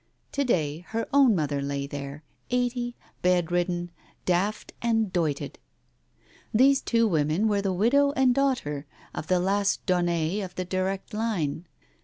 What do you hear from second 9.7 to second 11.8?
Daunet of the direct line.